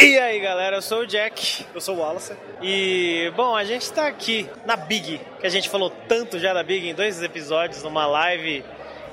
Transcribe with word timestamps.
E 0.00 0.18
aí 0.18 0.40
galera, 0.40 0.76
eu 0.76 0.82
sou 0.82 1.00
o 1.00 1.06
Jack. 1.06 1.66
Eu 1.74 1.80
sou 1.80 1.96
o 1.96 2.00
Wallace. 2.00 2.34
E, 2.60 3.32
bom, 3.36 3.54
a 3.56 3.64
gente 3.64 3.90
tá 3.92 4.06
aqui 4.06 4.48
na 4.66 4.76
Big, 4.76 5.20
que 5.40 5.46
a 5.46 5.50
gente 5.50 5.68
falou 5.68 5.90
tanto 6.08 6.38
já 6.38 6.52
da 6.52 6.62
Big 6.62 6.88
em 6.88 6.94
dois 6.94 7.22
episódios, 7.22 7.82
numa 7.82 8.06
live 8.06 8.64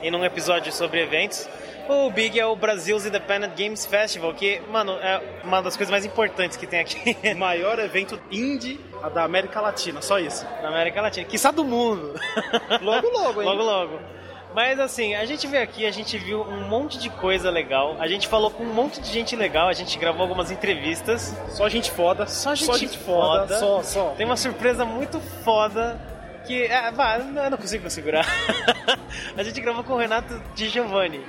e 0.02 0.12
num 0.12 0.23
episódio 0.26 0.72
sobre 0.72 1.02
eventos. 1.02 1.48
O 1.90 2.09
Big 2.09 2.40
é 2.40 2.46
o 2.46 2.55
Brasil's 2.55 3.05
Independent 3.05 3.54
Games 3.58 3.86
Festival, 3.86 4.34
que, 4.34 4.62
mano, 4.70 4.94
é 4.94 5.22
uma 5.44 5.62
das 5.62 5.76
coisas 5.76 5.91
mais 5.91 6.05
importantes 6.05 6.55
que 6.55 6.66
tem 6.66 6.80
aqui 6.80 7.18
O 7.34 7.38
maior 7.38 7.80
evento 7.80 8.20
indie 8.32 8.80
da 9.13 9.23
América 9.23 9.59
Latina, 9.59 10.02
só 10.02 10.20
isso. 10.20 10.45
na 10.62 10.70
América 10.70 11.02
Latina, 11.02 11.26
que 11.26 11.38
do 11.52 11.66
mundo. 11.66 12.13
Logo, 12.82 13.09
logo, 13.09 13.41
hein? 13.41 13.48
Logo, 13.48 13.63
logo. 13.63 14.00
Mas 14.54 14.80
assim, 14.80 15.16
a 15.16 15.26
gente 15.26 15.48
veio 15.48 15.64
aqui, 15.64 15.86
a 15.86 15.91
gente 15.91 16.18
viu 16.18 16.41
um 16.41 16.68
monte 16.68 16.98
de 16.98 17.09
coisa 17.09 17.50
legal, 17.50 17.96
a 18.00 18.08
gente 18.08 18.28
falou 18.28 18.52
com 18.52 18.64
um 18.64 18.73
monte 18.73 19.00
de 19.02 19.09
gente 19.09 19.36
legal, 19.36 19.68
a 19.68 19.73
gente 19.73 19.98
gravou 19.98 20.23
algumas 20.23 20.52
entrevistas. 20.52 21.36
Só 21.50 21.70
gente 21.70 21.90
foda. 21.92 22.28
Só 22.28 22.54
gente 22.54 22.98
foda. 22.98 23.58
Só, 23.58 23.82
só. 23.82 24.09
Tem 24.12 24.26
uma 24.26 24.38
surpresa 24.38 24.84
muito 24.84 25.20
foda 25.44 26.00
que. 26.45 26.64
É, 26.64 26.92
vá, 26.92 27.18
eu 27.18 27.50
não 27.50 27.58
consigo 27.58 27.90
segurar. 27.90 28.26
a 29.38 29.44
gente 29.44 29.62
gravou 29.62 29.84
com 29.84 29.94
o 29.94 29.98
Renato 29.98 30.42
Di 30.54 30.68
Giovanni. 30.68 31.22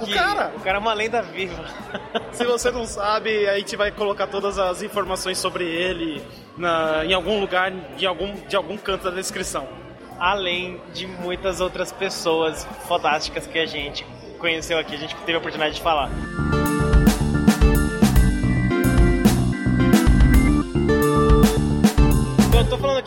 O 0.00 0.12
cara, 0.12 0.52
O 0.56 0.60
cara 0.60 0.78
é 0.78 0.80
uma 0.80 0.94
lenda 0.94 1.22
viva. 1.22 1.64
se 2.32 2.44
você 2.44 2.70
não 2.70 2.86
sabe, 2.86 3.48
a 3.48 3.58
gente 3.58 3.76
vai 3.76 3.90
colocar 3.90 4.26
todas 4.26 4.58
as 4.58 4.82
informações 4.82 5.38
sobre 5.38 5.64
ele 5.64 6.22
na, 6.56 7.04
em 7.04 7.12
algum 7.12 7.40
lugar, 7.40 7.72
em 7.72 8.06
algum, 8.06 8.34
de 8.46 8.56
algum 8.56 8.76
canto 8.76 9.04
da 9.04 9.10
descrição. 9.10 9.87
Além 10.18 10.80
de 10.92 11.06
muitas 11.06 11.60
outras 11.60 11.92
pessoas 11.92 12.66
fantásticas 12.88 13.46
que 13.46 13.58
a 13.58 13.66
gente 13.66 14.04
conheceu 14.38 14.78
aqui, 14.78 14.94
a 14.94 14.98
gente 14.98 15.14
teve 15.16 15.34
a 15.34 15.38
oportunidade 15.38 15.76
de 15.76 15.80
falar. 15.82 16.10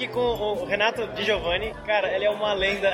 Aqui 0.02 0.08
com 0.08 0.20
o 0.20 0.66
Renato 0.66 1.06
Di 1.14 1.24
Giovanni. 1.24 1.74
Cara, 1.86 2.12
ele 2.12 2.26
é 2.26 2.30
uma 2.30 2.54
lenda 2.54 2.92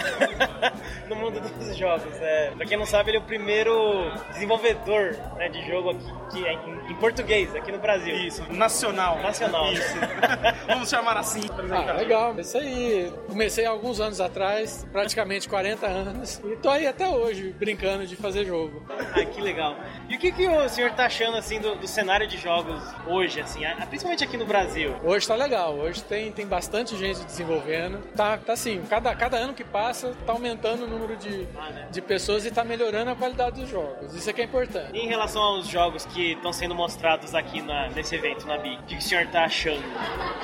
no 1.07 1.15
mundo 1.15 1.39
dos 1.39 1.75
jogos. 1.77 2.13
É, 2.19 2.51
pra 2.51 2.65
quem 2.65 2.77
não 2.77 2.85
sabe, 2.85 3.11
ele 3.11 3.17
é 3.17 3.19
o 3.21 3.23
primeiro 3.23 4.11
desenvolvedor 4.31 5.15
né, 5.37 5.47
de 5.47 5.65
jogo 5.65 5.91
aqui, 5.91 6.13
que 6.31 6.45
é 6.45 6.53
em, 6.53 6.91
em 6.91 6.95
português, 6.95 7.55
aqui 7.55 7.71
no 7.71 7.79
Brasil. 7.79 8.13
Isso, 8.15 8.43
nacional. 8.51 9.19
Nacional. 9.21 9.71
Isso. 9.71 9.97
Vamos 10.67 10.89
chamar 10.89 11.17
assim. 11.17 11.41
Ah, 11.71 11.93
legal. 11.93 12.37
Isso 12.37 12.57
aí. 12.57 13.11
Comecei 13.27 13.65
há 13.65 13.69
alguns 13.69 14.01
anos 14.01 14.19
atrás, 14.19 14.85
praticamente 14.91 15.47
40 15.47 15.87
anos, 15.87 16.41
e 16.43 16.57
tô 16.57 16.69
aí 16.69 16.87
até 16.87 17.07
hoje 17.07 17.55
brincando 17.57 18.05
de 18.05 18.15
fazer 18.15 18.45
jogo. 18.45 18.83
Ah, 18.89 19.23
que 19.23 19.41
legal. 19.41 19.77
E 20.09 20.15
o 20.15 20.19
que, 20.19 20.31
que 20.31 20.47
o 20.47 20.69
senhor 20.69 20.91
tá 20.91 21.05
achando 21.05 21.35
assim 21.37 21.59
do, 21.59 21.75
do 21.75 21.85
cenário 21.87 22.25
de 22.27 22.37
jogos 22.37 22.81
hoje, 23.05 23.41
assim, 23.41 23.65
a- 23.65 23.75
principalmente 23.85 24.23
aqui 24.23 24.37
no 24.37 24.45
Brasil? 24.45 24.95
Hoje 25.03 25.27
tá 25.27 25.35
legal, 25.35 25.75
hoje 25.75 26.01
tem, 26.03 26.31
tem 26.31 26.47
bastante 26.47 26.95
gente 26.95 27.23
desenvolvendo. 27.25 27.99
Tá, 28.15 28.37
tá 28.37 28.53
assim, 28.53 28.81
cada, 28.89 29.13
cada 29.15 29.35
ano 29.37 29.53
que 29.53 29.65
passa 29.65 30.15
tá 30.25 30.31
aumentando 30.31 30.85
o 30.85 30.87
número 30.87 31.17
de, 31.17 31.45
Ah, 31.57 31.69
né? 31.71 31.87
de 31.91 32.01
pessoas 32.01 32.45
e 32.45 32.51
tá 32.51 32.63
melhorando 32.63 33.11
a 33.11 33.15
qualidade 33.15 33.59
dos 33.59 33.69
jogos. 33.69 34.15
Isso 34.15 34.29
é 34.29 34.33
que 34.33 34.41
é 34.41 34.45
importante. 34.45 34.91
E 34.93 34.99
em 34.99 35.07
relação 35.09 35.41
aos 35.41 35.67
jogos 35.67 36.05
que 36.05 36.33
estão 36.33 36.53
sendo 36.53 36.73
mostrados 36.73 37.35
aqui 37.35 37.61
na- 37.61 37.89
nesse 37.89 38.15
evento, 38.15 38.47
na 38.47 38.57
BIC, 38.57 38.77
o 38.79 38.83
que 38.85 38.95
que 38.95 39.03
o 39.03 39.07
senhor 39.07 39.27
tá 39.27 39.43
achando 39.43 39.83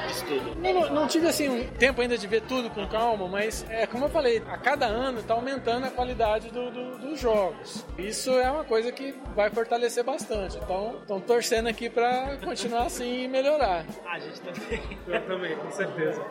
disso 0.07 0.25
tudo? 0.25 0.55
Não, 0.59 0.89
não, 0.93 1.07
tive 1.07 1.27
assim 1.27 1.47
um 1.47 1.67
tempo 1.69 2.01
ainda 2.01 2.17
de 2.17 2.27
ver 2.27 2.41
tudo 2.41 2.69
com 2.69 2.85
calma, 2.87 3.27
mas 3.29 3.65
é 3.69 3.87
como 3.87 4.05
eu 4.05 4.09
falei, 4.09 4.43
a 4.49 4.57
cada 4.57 4.85
ano 4.87 5.19
está 5.21 5.33
aumentando 5.33 5.85
a 5.85 5.89
qualidade 5.89 6.49
do- 6.49 6.69
do- 6.69 6.97
dos 6.97 7.19
jogos. 7.19 7.85
Isso 7.97 8.29
é 8.31 8.51
uma 8.51 8.65
coisa 8.65 8.91
que 8.91 9.15
vai 9.33 9.52
fortalecer 9.53 10.03
bastante. 10.03 10.57
Então, 10.57 10.97
estão 11.01 11.19
torcendo 11.19 11.67
aqui 11.67 11.89
para 11.89 12.37
continuar 12.43 12.83
assim 12.83 13.23
e 13.23 13.27
melhorar. 13.27 13.85
A 14.05 14.19
gente 14.19 14.41
também. 14.41 14.81
Eu 15.07 15.21
também, 15.21 15.55
com 15.55 15.71
certeza. 15.71 16.21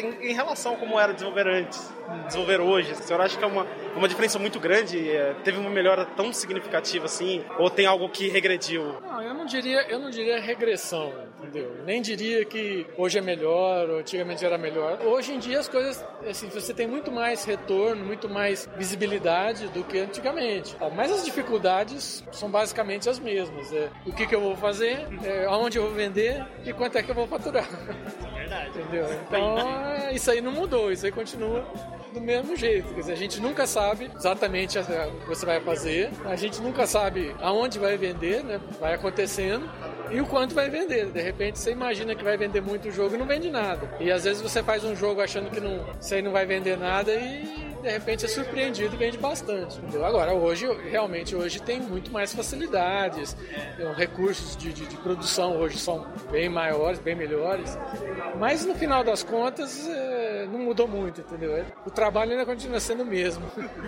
Em, 0.00 0.30
em 0.30 0.32
relação 0.34 0.74
a 0.74 0.76
como 0.76 0.98
era 0.98 1.12
desenvolver 1.12 1.46
antes, 1.46 1.92
desenvolver 2.26 2.60
hoje, 2.60 2.92
o 2.92 2.96
senhor 2.96 3.20
acha 3.20 3.36
que 3.36 3.44
é 3.44 3.46
uma, 3.46 3.66
uma 3.96 4.08
diferença 4.08 4.38
muito 4.38 4.58
grande? 4.58 5.10
É, 5.10 5.34
Teve 5.44 5.58
uma 5.58 5.70
melhora 5.70 6.04
tão 6.04 6.32
significativa 6.32 7.06
assim? 7.06 7.44
Ou 7.58 7.70
tem 7.70 7.86
algo 7.86 8.08
que 8.08 8.28
regrediu? 8.28 8.94
Não, 9.18 9.24
eu 9.24 9.34
não 9.34 9.46
diria, 9.46 9.84
eu 9.88 9.98
não 9.98 10.10
diria 10.10 10.40
regressão, 10.40 11.12
entendeu? 11.38 11.82
Nem 11.84 12.00
diria 12.00 12.44
que 12.44 12.86
hoje 12.96 13.18
é 13.18 13.20
melhor, 13.20 13.90
ou 13.90 13.98
antigamente 13.98 14.44
era 14.44 14.56
melhor. 14.56 15.00
Hoje 15.02 15.34
em 15.34 15.40
dia 15.40 15.58
as 15.58 15.68
coisas, 15.68 16.04
assim, 16.24 16.48
você 16.48 16.72
tem 16.72 16.86
muito 16.86 17.10
mais 17.10 17.42
retorno, 17.42 18.04
muito 18.04 18.28
mais 18.28 18.70
visibilidade 18.76 19.66
do 19.70 19.82
que 19.82 19.98
antigamente. 19.98 20.76
Mas 20.94 21.10
as 21.10 21.24
dificuldades 21.24 22.22
são 22.30 22.48
basicamente 22.48 23.08
as 23.08 23.18
mesmas. 23.18 23.72
É, 23.72 23.90
o 24.06 24.12
que, 24.12 24.24
que 24.24 24.36
eu 24.36 24.40
vou 24.40 24.56
fazer, 24.56 25.08
é, 25.24 25.46
aonde 25.46 25.78
eu 25.78 25.82
vou 25.82 25.92
vender 25.92 26.46
e 26.64 26.72
quanto 26.72 26.96
é 26.96 27.02
que 27.02 27.10
eu 27.10 27.14
vou 27.16 27.26
faturar. 27.26 27.68
Entendeu? 28.68 29.06
Então, 29.26 29.58
é, 29.58 30.12
isso 30.14 30.30
aí 30.30 30.40
não 30.40 30.52
mudou, 30.52 30.90
isso 30.92 31.04
aí 31.06 31.12
continua 31.12 31.64
do 32.12 32.20
mesmo 32.20 32.56
jeito. 32.56 32.88
Quer 32.94 33.00
dizer, 33.00 33.12
a 33.12 33.16
gente 33.16 33.40
nunca 33.40 33.66
sabe 33.66 34.10
exatamente 34.16 34.78
a- 34.78 34.82
o 35.08 35.20
que 35.20 35.28
você 35.28 35.44
vai 35.44 35.60
fazer, 35.60 36.10
a 36.24 36.36
gente 36.36 36.60
nunca 36.62 36.86
sabe 36.86 37.34
aonde 37.40 37.78
vai 37.78 37.96
vender, 37.96 38.42
né? 38.42 38.60
Vai 38.80 38.94
acontecendo. 38.94 39.68
E 40.10 40.20
o 40.20 40.26
quanto 40.26 40.54
vai 40.54 40.70
vender. 40.70 41.06
De 41.06 41.20
repente 41.20 41.58
você 41.58 41.70
imagina 41.70 42.14
que 42.14 42.24
vai 42.24 42.36
vender 42.36 42.62
muito 42.62 42.90
jogo 42.90 43.14
e 43.14 43.18
não 43.18 43.26
vende 43.26 43.50
nada. 43.50 43.88
E 44.00 44.10
às 44.10 44.24
vezes 44.24 44.40
você 44.40 44.62
faz 44.62 44.82
um 44.84 44.96
jogo 44.96 45.20
achando 45.20 45.50
que 45.50 45.60
não, 45.60 45.84
não 46.24 46.32
vai 46.32 46.46
vender 46.46 46.78
nada 46.78 47.12
e 47.12 47.67
de 47.82 47.88
repente 47.88 48.24
é 48.24 48.28
surpreendido 48.28 48.94
e 48.94 48.98
vende 48.98 49.18
bastante. 49.18 49.78
Entendeu? 49.78 50.04
Agora, 50.04 50.32
hoje, 50.32 50.66
realmente, 50.90 51.34
hoje 51.34 51.60
tem 51.60 51.80
muito 51.80 52.10
mais 52.12 52.34
facilidades, 52.34 53.36
Então, 53.74 53.92
recursos 53.92 54.56
de, 54.56 54.72
de, 54.72 54.86
de 54.86 54.96
produção 54.96 55.56
hoje 55.58 55.78
são 55.78 56.06
bem 56.30 56.48
maiores, 56.48 56.98
bem 56.98 57.14
melhores. 57.14 57.78
Mas 58.38 58.64
no 58.64 58.74
final 58.74 59.02
das 59.02 59.22
contas, 59.22 59.88
é, 59.88 60.46
não 60.50 60.60
mudou 60.60 60.86
muito, 60.86 61.20
entendeu? 61.20 61.64
O 61.86 61.90
trabalho 61.90 62.32
ainda 62.32 62.44
continua 62.44 62.80
sendo 62.80 63.02
o 63.02 63.06
mesmo. 63.06 63.44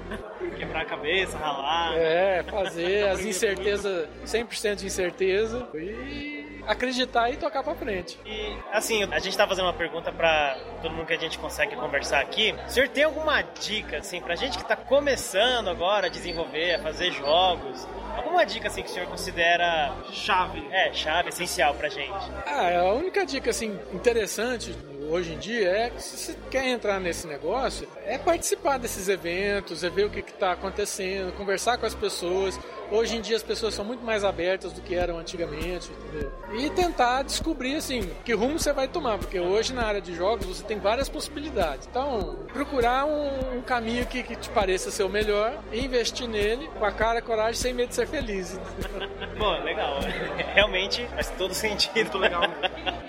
Quebrar 0.57 0.83
a 0.83 0.85
cabeça, 0.85 1.37
ralar. 1.37 1.97
É, 1.97 2.43
fazer 2.43 3.07
as 3.09 3.25
incertezas, 3.25 4.09
100% 4.25 4.77
de 4.77 4.87
incerteza 4.87 5.69
e 5.75 6.40
acreditar 6.71 7.31
e 7.31 7.37
tocar 7.37 7.63
pra 7.63 7.75
frente. 7.75 8.19
E, 8.25 8.57
assim, 8.73 9.03
a 9.11 9.19
gente 9.19 9.37
tá 9.37 9.47
fazendo 9.47 9.65
uma 9.67 9.75
pergunta 9.75 10.13
pra 10.13 10.57
todo 10.83 10.93
mundo 10.93 11.07
que 11.07 11.13
a 11.15 11.19
gente 11.19 11.39
consegue 11.39 11.75
conversar 11.77 12.21
aqui. 12.21 12.55
O 12.67 12.71
senhor 12.71 12.89
tem 12.89 13.05
alguma 13.05 13.43
dica, 13.43 13.99
assim, 13.99 14.21
pra 14.21 14.35
gente 14.37 14.57
que 14.59 14.65
tá 14.65 14.77
começando 14.77 15.69
agora 15.69 16.07
a 16.07 16.11
desenvolver, 16.11 16.75
a 16.75 16.79
fazer 16.79 17.11
jogos? 17.13 17.87
Alguma 18.17 18.45
dica, 18.45 18.69
assim, 18.69 18.83
que 18.83 18.91
o 18.91 18.93
senhor 18.93 19.09
considera, 19.09 19.93
Chave. 20.13 20.67
é, 20.71 20.93
chave, 20.93 21.29
essencial 21.31 21.75
pra 21.75 21.89
gente? 21.89 22.13
Ah, 22.47 22.79
a 22.81 22.93
única 22.95 23.25
dica 23.25 23.51
assim 23.51 23.79
interessante 23.93 24.75
hoje 25.11 25.35
em 25.35 25.39
dia 25.39 25.69
é 25.69 25.91
que 25.91 26.03
se 26.03 26.17
você 26.17 26.37
quer 26.51 26.67
entrar 26.69 27.01
nesse 27.01 27.27
negócio, 27.27 27.87
é 28.05 28.17
participar 28.17 28.79
desses 28.79 29.09
eventos, 29.09 29.83
é 29.83 29.91
ver 29.91 30.05
o 30.05 30.11
que 30.11 30.21
está 30.21 30.53
acontecendo, 30.53 31.33
conversar 31.33 31.79
com 31.79 31.87
as 31.87 31.95
pessoas. 31.95 32.59
Hoje 32.91 33.17
em 33.17 33.21
dia 33.21 33.37
as 33.37 33.43
pessoas 33.43 33.75
são 33.75 33.85
muito 33.85 34.05
mais 34.05 34.25
abertas 34.25 34.73
do 34.73 34.81
que 34.81 34.95
eram 34.95 35.19
antigamente, 35.19 35.91
entendeu? 35.93 36.33
E 36.55 36.71
tentar 36.71 37.23
descobrir 37.23 37.77
assim 37.77 38.11
que 38.25 38.33
rumo 38.33 38.59
você 38.59 38.73
vai 38.73 38.89
tomar, 38.89 39.19
porque 39.19 39.39
hoje 39.39 39.73
na 39.73 39.85
área 39.85 40.01
de 40.01 40.15
jogos 40.15 40.47
você 40.47 40.65
tem 40.65 40.79
várias 40.79 41.09
possibilidades. 41.09 41.87
Então, 41.89 42.37
procurar 42.53 43.05
um, 43.05 43.59
um 43.59 43.63
caminho 43.63 44.07
que, 44.07 44.23
que 44.23 44.35
te 44.35 44.49
pareça 44.51 44.91
ser 44.91 45.05
o 45.05 45.09
melhor 45.09 45.63
investir 45.73 46.29
nele 46.29 46.69
com 46.79 46.85
a 46.85 46.91
cara, 46.91 47.23
coragem, 47.23 47.55
sem 47.55 47.73
medo 47.73 47.91
de 47.91 47.95
ser 47.95 48.07
feliz. 48.07 48.59
Pô, 49.39 49.53
legal. 49.65 50.01
Realmente 50.55 51.07
faz 51.15 51.31
todo 51.31 51.55
sentido. 51.55 51.95
Muito 51.95 52.19
legal. 52.19 52.43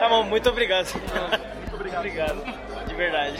Tá 0.00 0.08
bom, 0.08 0.24
muito 0.24 0.48
obrigado. 0.48 0.88
Muito 1.28 1.74
obrigado. 1.74 1.98
Obrigado. 2.00 2.86
De 2.86 2.94
verdade. 2.94 3.36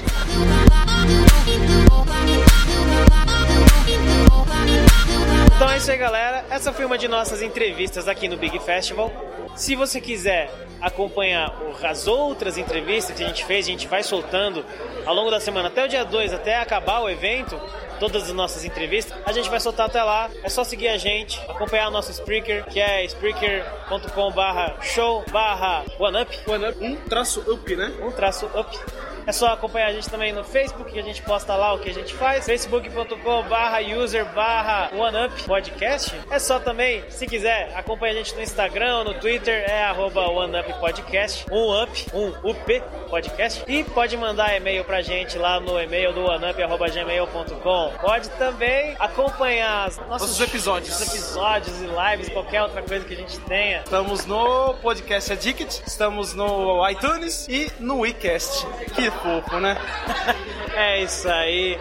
Então 5.57 5.71
é 5.71 5.79
isso 5.79 5.91
aí, 5.91 5.97
galera. 5.97 6.45
Essa 6.51 6.71
foi 6.71 6.85
uma 6.85 6.99
de 6.99 7.09
nossas 7.09 7.41
entrevistas 7.41 8.07
aqui 8.09 8.29
no 8.29 8.37
Big 8.37 8.59
Festival. 8.59 9.11
Se 9.57 9.75
você 9.75 10.03
quiser 10.03 10.53
acompanhar 10.83 11.51
as 11.83 12.07
outras 12.07 12.59
entrevistas 12.59 13.17
que 13.17 13.25
a 13.25 13.27
gente 13.27 13.43
fez, 13.47 13.65
a 13.65 13.71
gente 13.71 13.89
vai 13.89 14.03
soltando 14.03 14.63
ao 15.07 15.15
longo 15.15 15.31
da 15.31 15.41
semana, 15.41 15.69
até 15.69 15.87
o 15.87 15.89
dia 15.89 16.05
2, 16.05 16.35
até 16.35 16.57
acabar 16.57 17.01
o 17.01 17.09
evento, 17.09 17.59
todas 17.99 18.25
as 18.25 18.33
nossas 18.35 18.67
entrevistas, 18.67 19.17
a 19.25 19.33
gente 19.33 19.49
vai 19.49 19.59
soltar 19.59 19.87
até 19.87 20.03
lá. 20.03 20.29
É 20.45 20.49
só 20.51 20.63
seguir 20.63 20.89
a 20.89 20.99
gente, 20.99 21.41
acompanhar 21.49 21.89
o 21.89 21.91
nosso 21.91 22.11
Spreaker, 22.11 22.67
que 22.67 22.79
é 22.79 23.03
spreaker.com 23.07 24.33
barra 24.33 24.77
show 24.83 25.25
barra 25.33 25.87
one 25.99 26.21
up, 26.21 26.39
Um 26.83 26.97
traço 26.97 27.41
up, 27.51 27.75
né? 27.75 27.95
um 28.03 28.11
traço 28.11 28.45
up. 28.55 28.79
É 29.27 29.33
só 29.33 29.49
acompanhar 29.49 29.89
a 29.89 29.93
gente 29.93 30.09
também 30.09 30.33
no 30.33 30.45
Facebook, 30.45 30.93
que 30.93 30.99
a 30.99 31.03
gente 31.03 31.21
posta 31.23 31.57
lá 31.57 31.75
o 31.75 31.78
que 31.78 31.91
a 31.91 31.95
gente 31.95 32.15
faz. 32.15 32.47
facebook.com 32.47 33.43
barra 33.49 33.81
user 33.81 34.25
barra 34.27 34.91
OneUp 34.95 35.43
Podcast. 35.45 36.15
É 36.31 36.39
só 36.39 36.59
também, 36.61 37.03
se 37.11 37.27
quiser, 37.27 37.73
acompanha 37.75 38.13
a 38.13 38.17
gente 38.17 38.34
no 38.34 38.43
Instagram, 38.43 39.05
no 39.05 39.15
Twitter, 39.15 39.65
é 39.69 39.83
arroba 39.83 40.31
OneUp 40.31 40.73
Podcast. 40.78 41.45
Um 41.51 41.83
up, 41.83 42.07
um 42.15 42.28
UP 42.49 42.83
Podcast. 43.11 43.65
E 43.67 43.83
pode 43.84 44.17
mandar 44.17 44.57
e-mail 44.57 44.84
pra 44.84 45.03
gente 45.03 45.39
lá 45.39 45.59
no 45.59 45.81
e-mail 45.81 46.13
do 46.13 46.25
oneup.gmail.com. 46.25 47.93
Pode 48.01 48.29
também 48.31 48.95
acompanhar 48.99 49.84
nossos, 49.84 50.07
nossos 50.09 50.41
episódios. 50.41 51.01
episódios 51.01 51.81
e 51.81 51.87
lives, 51.87 52.29
qualquer 52.29 52.63
outra 52.63 52.83
coisa 52.83 53.05
que 53.05 53.15
a 53.15 53.17
gente 53.17 53.39
tenha. 53.41 53.81
Estamos 53.81 54.27
no 54.27 54.75
Podcast 54.75 55.33
Addict, 55.33 55.83
estamos 55.87 56.34
no 56.34 56.89
iTunes 56.89 57.47
e 57.49 57.72
no 57.79 58.01
WeCast. 58.01 58.67
Que 58.95 59.11
fofo, 59.16 59.59
né? 59.59 59.77
é 60.74 61.03
isso 61.03 61.28
aí. 61.28 61.78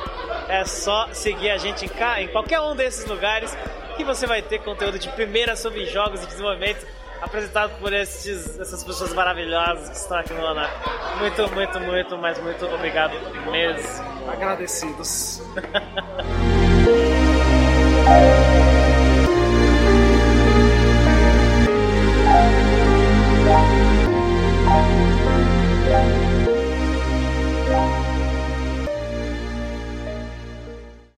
É 0.47 0.63
só 0.65 1.07
seguir 1.11 1.51
a 1.51 1.57
gente 1.57 1.85
em, 1.85 2.23
em 2.23 2.27
qualquer 2.27 2.59
um 2.61 2.75
desses 2.75 3.05
lugares 3.05 3.55
que 3.95 4.03
você 4.03 4.27
vai 4.27 4.41
ter 4.41 4.59
conteúdo 4.59 4.99
de 4.99 5.07
primeira 5.09 5.55
sobre 5.55 5.85
jogos 5.85 6.23
e 6.23 6.27
desenvolvimento 6.27 6.85
apresentado 7.21 7.79
por 7.79 7.93
esses, 7.93 8.59
essas 8.59 8.83
pessoas 8.83 9.13
maravilhosas 9.13 9.89
que 9.89 9.95
estão 9.95 10.17
aqui 10.17 10.33
no 10.33 10.45
ANAP. 10.45 10.69
Muito, 11.19 11.49
muito, 11.53 11.79
muito, 11.79 12.17
mas 12.17 12.37
muito 12.41 12.65
obrigado 12.67 13.13
mesmo. 13.51 14.03
Agradecidos. 14.31 15.41